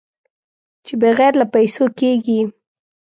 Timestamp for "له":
1.41-1.45